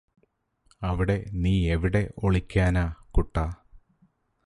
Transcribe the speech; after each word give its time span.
അവിടെ 0.81 1.17
നീയെവിടെ 1.33 2.01
ഒളിക്കാനാ 2.23 2.85
കുട്ടാ 3.17 3.45